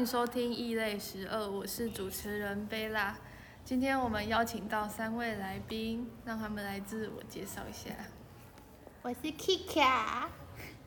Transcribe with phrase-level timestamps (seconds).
[0.00, 3.14] 迎收听异类十二，我是主持人贝拉。
[3.66, 7.90] 今天我们邀请到三位来宾，让他们来自我介绍一下。
[9.02, 10.24] 我是 Kika，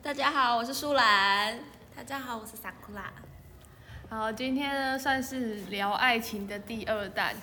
[0.02, 1.60] 大家好，我是舒兰。
[1.94, 3.04] 大家好，我是 Sakura。
[4.10, 7.36] 好，今天呢算是聊爱情的第二弹，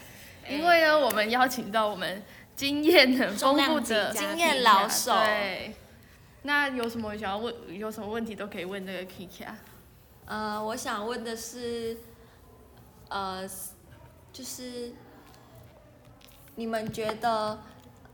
[0.49, 2.21] 因为呢我们邀请到我们
[2.53, 5.13] 经验很丰富的经验老手。
[5.13, 5.73] 对，
[6.41, 9.53] 那有什么想要问，有什么问题都可以问这个 Kika。
[10.25, 11.97] 呃，我想问的是，
[13.09, 13.47] 呃，
[14.31, 14.93] 就是
[16.55, 17.59] 你们觉得，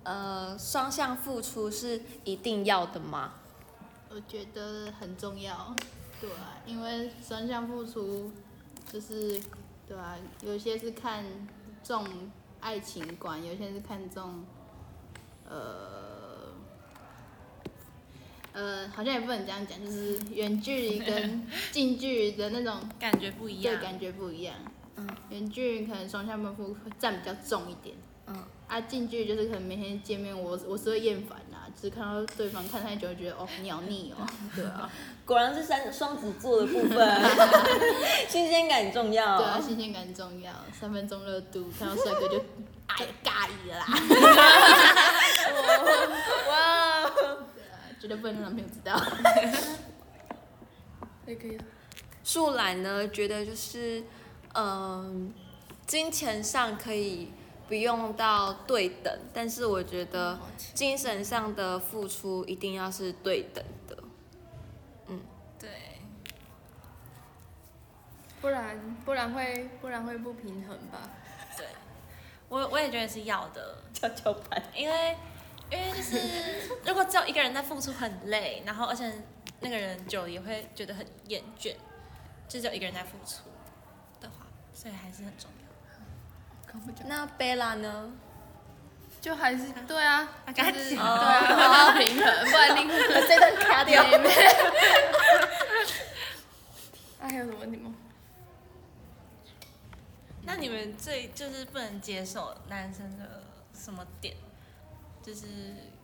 [0.04, 3.34] 呃，双向付出是一定要的吗？
[4.10, 5.76] 我觉得很重要，
[6.20, 6.30] 对，
[6.66, 8.32] 因为双向付出
[8.92, 9.40] 就是，
[9.88, 11.24] 对啊，有些是看
[11.84, 12.04] 重
[12.62, 14.44] 爱情观，有些是看重，
[15.48, 16.17] 呃，
[18.58, 23.76] 呃，好像也不能这样讲，就是远距离跟近距离的那种 感觉不一样。
[23.76, 24.56] 对感觉不一样。
[24.96, 27.96] 嗯，远距离可能双向奔赴会占比较重一点。
[28.26, 34.90] 嗯，啊，近距离就是可能每天见面，我我是会厌烦啦，只是看到对方看太久，会觉得哦鸟腻哦， 对啊，
[35.24, 37.22] 果然是三双子座的部分，
[38.28, 39.38] 新鲜感重要。
[39.38, 42.44] 对啊，新鲜感重要，三分钟热度，看到帅哥就
[42.88, 43.86] 哎尬意了啦，
[46.50, 47.12] 哇，
[48.00, 48.96] 绝对不能让男朋友知道。
[51.26, 51.58] 也可以。
[52.24, 54.04] 树懒呢，觉得就是，
[54.54, 55.34] 嗯、
[55.86, 57.32] 金钱上可以
[57.68, 60.40] 不用到对等，但是我觉得
[60.74, 63.98] 精神上的付出一定要是对等的。
[65.08, 65.22] 嗯
[65.60, 65.70] 对，
[68.42, 71.10] 不然不然会不然会不平衡吧？
[71.58, 71.66] 对，
[72.50, 74.62] 我我也觉得是要的， 跷跷板。
[74.76, 75.16] 因为
[75.70, 79.12] 因为就是如果只有一个人在付出很累，然后而且
[79.60, 81.76] 那个人久了也会觉得很厌倦，
[82.48, 83.44] 就只有一个人在付出
[84.22, 85.68] 的话，所以还是很重要。
[87.06, 88.12] 那贝拉呢？
[89.20, 94.06] 就还是对啊，啊就是赶紧对啊，要平衡，不然另这段卡掉。
[97.20, 97.96] 那还有什么问题吗？
[100.44, 104.38] 那你们最就是不能接受男生的什么点？
[105.28, 105.42] 就是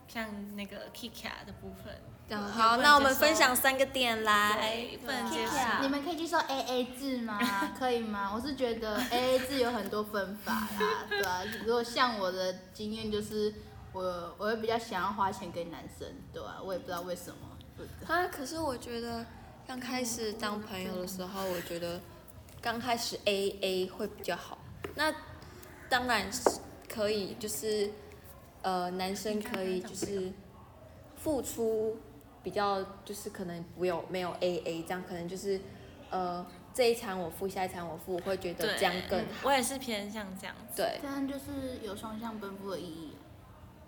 [0.06, 4.98] 像那个 Kika 的部分，好，那我们分享三个点来对。
[4.98, 5.52] 不能接受。
[5.80, 7.38] 你们可以接受 A A 制吗？
[7.78, 8.30] 可以吗？
[8.34, 13.54] 我是觉得 A A 制有很多分法啦， 对吧、如果像我的经验就是，
[13.94, 17.36] 我我会比较想要花钱给男生，对吧、我也不知道为什么。
[18.06, 19.24] 啊，可是我觉得
[19.66, 21.98] 刚开始当朋友的时候，我觉得
[22.60, 24.58] 刚开始 A A 会比较好。
[24.94, 25.10] 那
[25.88, 26.42] 当然是
[26.88, 27.90] 可以，就是
[28.64, 30.32] 呃，男生可以就是
[31.16, 31.98] 付出
[32.42, 35.60] 比较，就是可能不有没有 A A 这样，可能就是
[36.10, 39.48] 呃这一餐我付，下一餐我付，我会觉得这样更好。
[39.48, 40.76] 我也是偏向这样子。
[40.82, 43.20] 对，这样就是有双向奔赴的意义、啊。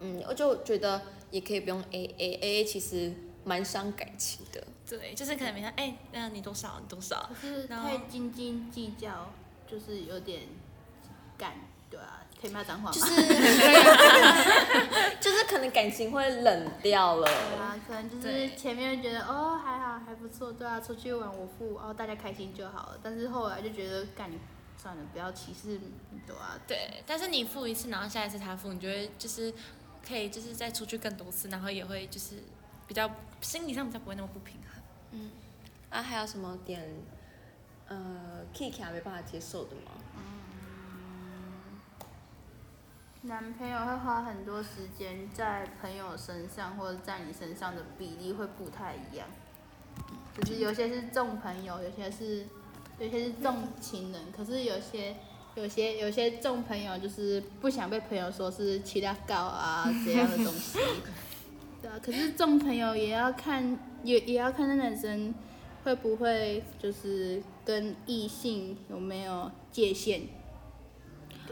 [0.00, 1.00] 嗯，我就觉得
[1.30, 3.14] 也可以不用 A A A A，其实
[3.44, 4.62] 蛮伤感情的。
[4.86, 6.78] 对，就是可能每天哎，那、你多少？
[6.82, 7.48] 你多少可？
[7.48, 9.32] 是然后太斤斤计较，
[9.66, 10.42] 就是有点
[11.38, 11.54] 干，
[11.90, 12.92] 对啊，可以骂脏话吗？
[12.92, 13.14] 就是
[15.20, 17.26] 就是可能感情会冷掉了。
[17.26, 22.98] 对啊，可能就是前面觉得哦还好还不错，对啊，出去玩我付，哦大家开心就好了。
[23.02, 24.38] 但是后来就觉得干你
[24.76, 25.78] 算了，不要歧视，
[26.26, 29.52] 对啊，对，但是你付一次，然后下一次他付，你就会就是
[30.06, 32.36] 可以就是再出去更多次，然后也会就是
[32.86, 33.10] 比较
[33.40, 34.82] 心理上比较不会那么不平衡。
[35.12, 35.30] 嗯
[35.90, 36.82] 啊，还有什么点，
[37.88, 39.92] 呃，Kiki 没办法接受的吗？
[43.26, 49.26] 男朋友会花很多时间在朋友身上或者在你身上的比例会不太一样，
[50.38, 52.46] 就是有些是重朋友，有些是
[53.00, 55.16] 有些是重情人，可是有些
[55.56, 60.78] 有些有些重朋友就是不想被朋友说是其他高啊这样的东西，
[61.82, 65.34] 对啊，可是重朋友也要看也也要看那男生
[65.82, 70.22] 会不会就是跟异性有没有界限。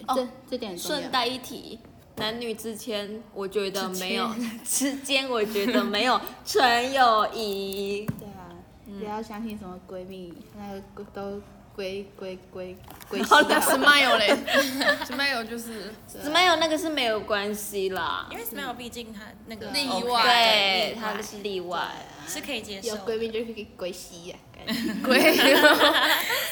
[0.06, 1.79] 哦这这点很重要顺带一提，
[2.17, 4.31] 男女之间我觉得没有
[4.64, 8.06] 之间， 我觉得没有纯友谊。
[8.19, 8.50] 对啊，
[8.99, 11.41] 不要相信什么闺蜜，那个都
[11.75, 12.76] 归归归
[13.08, 13.61] 归好西啊。
[13.61, 14.37] smile 嘞，
[15.06, 18.38] smile 就是 smile 那个是没有关系啦因。
[18.38, 21.88] 为 Smile 毕竟他那个例外对，例他是例外。
[22.26, 22.97] 是可以接受有。
[23.02, 24.64] 闺蜜就可以归西呀、 啊，
[25.05, 25.37] 归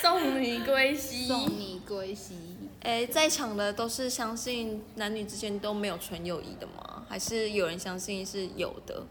[0.02, 1.26] 送你归西。
[1.26, 2.34] 送你归西。
[2.82, 7.04] 哎，在场的都是相信男女之间都没有纯友谊的吗？
[7.08, 9.04] 还是有人相信是有的？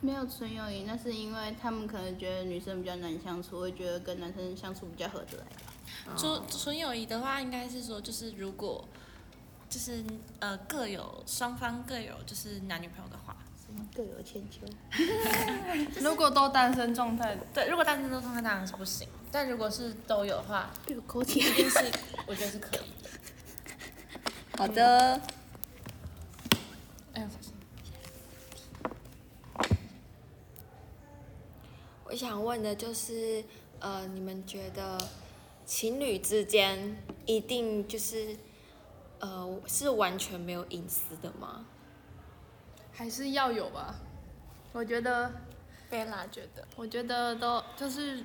[0.00, 6.14] 没有纯友谊，那是因为他们可能觉得女生比较难相处，会觉得跟男生相处比较合得来吧。
[6.18, 8.86] 纯纯友谊的话，应该是说就是如果
[9.70, 10.04] 就是
[10.40, 14.66] 呃各有双方各有就是男女朋友的话，什么各有千秋。
[16.02, 21.78] 如果都单身状态，对，如果单身都状态当然是不行，但如果是都有的话，被我勾起一定是
[22.26, 22.83] 我觉得是可以的。
[24.64, 25.20] 好的，
[32.04, 33.44] 我想问的就是，
[33.78, 34.98] 呃，你们觉得
[35.66, 36.96] 情侣之间
[37.26, 38.38] 一定就是，
[39.18, 41.66] 呃，是完全没有隐私的吗？
[42.90, 43.96] 还是要有吧。
[44.72, 45.30] 我觉得，
[45.90, 48.24] 贝拉觉得我觉得都就是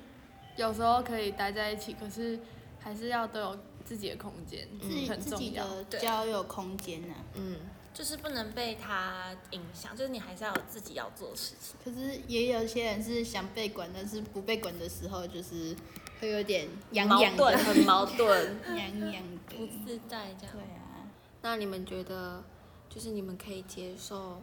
[0.56, 2.40] 有时候可以待在一起，可是
[2.78, 5.68] 还是要都有自己的空间，自己很自己重要。
[5.84, 7.56] 的交友空间呢、嗯，
[7.92, 11.76] 就是不能被他影响，就是你还是要有自己要做的事情。
[11.84, 15.74] 可是也有些人是想被管，但是不被管的时候，就是
[16.20, 18.56] 会有点痒矛痒的，盾，很矛盾。
[18.76, 19.66] 痒痒不。
[19.84, 20.62] 自在这样对。
[20.62, 21.08] 啊，
[21.42, 22.42] 那你们觉得，
[22.88, 24.40] 就是你们可以接受，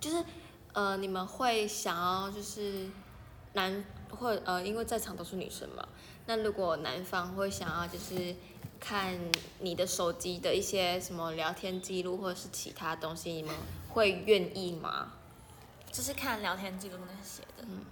[0.00, 0.22] 就是
[0.72, 2.88] 呃，你们会想要就是
[3.54, 5.86] 男或呃，因为在场都是女生嘛，
[6.26, 8.34] 那如果男方会想要就是
[8.84, 9.18] 看
[9.60, 13.54] 你的手机的一些什么聊天记录或者是其他东西，你们
[13.88, 15.12] 会愿意吗？
[15.90, 17.64] 就是看聊天记录那些的。
[17.66, 17.84] 嗯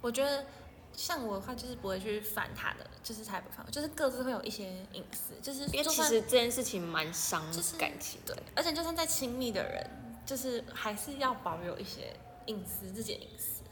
[0.00, 0.46] 我觉得
[0.92, 7.42] 像我的话，就是不会去烦他的，就是他也不翻，就是各自会有一些隐私，就是因为其实这件事情蛮伤
[7.76, 8.32] 感情的。
[8.32, 9.90] 对，而且就算再亲密的人，
[10.24, 12.14] 就是还是要保有一些
[12.46, 13.62] 隐私，自己的隐私，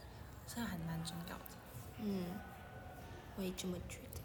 [0.53, 1.45] 所以还蛮重要的。
[2.01, 2.25] 嗯，
[3.37, 4.21] 我也这么觉得。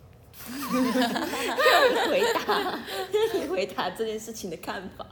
[0.47, 2.79] 你回答，
[3.33, 5.05] 你回答这件事情的看法。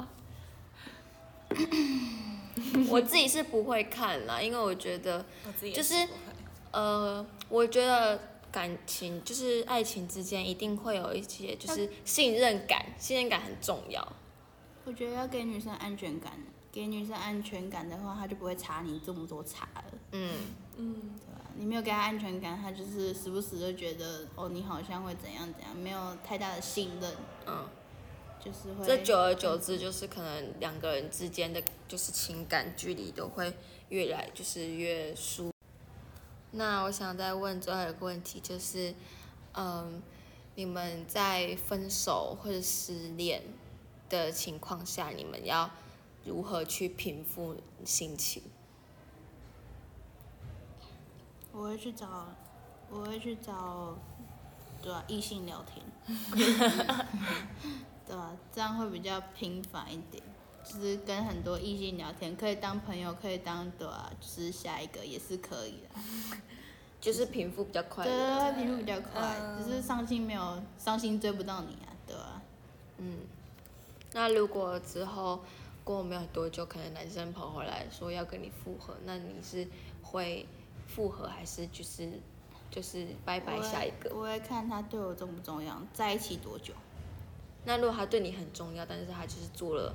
[2.89, 5.25] 我自己是不会看啦，因为我觉得，
[5.73, 5.95] 就是
[6.71, 8.19] 呃，我觉得
[8.51, 14.05] 感情就是爱情之间一定会有一些就是信任感，信任感很重要。
[14.85, 16.33] 我觉得要给女生安全感，
[16.71, 19.83] 给女生安全感的话，她就不会查你这么多查了，
[20.13, 20.33] 嗯，
[20.77, 20.95] 嗯？
[21.59, 27.11] 你没有给他安全感，他就是时不时就觉得哦，你好像会怎样怎样，没有太大的信任，
[27.47, 27.67] 嗯，
[28.39, 28.85] 就是会。
[28.85, 33.51] 这久而久之，就是可能两个人之间的就是情感距离都会
[33.89, 35.51] 越来就是越疏。
[36.51, 38.93] 那我想再问最后一个问题，就是，
[39.53, 40.01] 嗯，
[40.53, 43.41] 你们在分手或者失恋
[44.09, 45.69] 的情况下，你们要
[46.23, 48.43] 如何去平复心情？
[51.57, 52.27] 我会去找，
[52.91, 53.97] 我会去找，
[54.79, 55.83] 对啊、异性聊天，
[58.05, 60.21] 对啊、这样会比较频繁一点。
[60.63, 66.37] 就是跟很多异性聊天，可以当朋友，可以当对啊，就是下一个也是可以的。
[67.01, 68.51] 就是平复比较快对对乐。
[68.51, 72.41] 对，平复比较快，嗯只是伤心没有伤心追不到你啊，对吧、
[72.97, 73.19] 嗯，
[74.13, 75.39] 那如果之后
[75.83, 79.65] 过没有多久，可能男生跑回来说要跟你复合，那你是
[80.03, 80.45] 会
[80.87, 82.09] 复合还是就是
[82.71, 84.09] 就是拜拜下一个？
[84.15, 86.73] 我会看他对我重不重要，在一起多久。
[87.65, 89.93] 那如果他对你很重要，但是他就是做了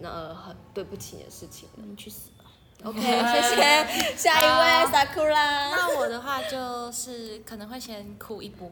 [0.00, 2.44] 那很对不起你的事情呢你去死吧
[2.84, 4.12] ！？OK，谢谢。
[4.16, 5.34] 下一位 Sakura。
[5.70, 8.70] 那我的话就是可能会先哭一波，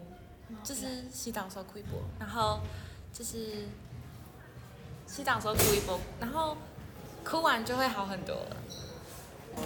[0.62, 2.60] 就是洗澡的时候哭一波，然后
[3.12, 3.66] 就是
[5.06, 6.56] 洗澡的时候哭一波，然后
[7.24, 8.56] 哭完就会好很多了。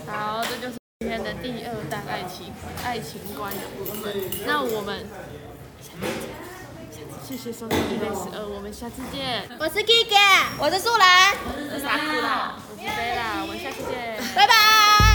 [0.07, 2.53] 好，这就是今天的第二代爱情
[2.85, 4.15] 爱情观的部分。
[4.45, 5.07] 那我们
[5.81, 6.07] 下次
[7.27, 9.49] 谢谢收听 EVS 二，我们下次见。
[9.59, 10.15] 我是 Kiki，
[10.59, 15.10] 我是素兰，我是傻酷啦，我是贝了，我们下次见，拜拜。